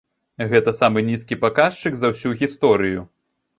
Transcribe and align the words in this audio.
Гэта 0.53 0.73
самы 0.77 1.03
нізкі 1.09 1.37
паказчык 1.45 1.93
за 2.01 2.13
ўсю 2.15 2.35
гісторыю. 2.43 3.09